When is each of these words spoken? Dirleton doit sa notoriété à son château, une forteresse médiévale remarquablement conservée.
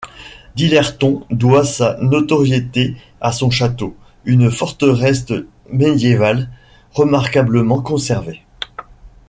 Dirleton 0.55 1.27
doit 1.29 1.63
sa 1.63 1.95
notoriété 2.01 2.95
à 3.21 3.31
son 3.31 3.51
château, 3.51 3.95
une 4.25 4.49
forteresse 4.49 5.31
médiévale 5.71 6.49
remarquablement 6.95 7.83
conservée. 7.83 8.41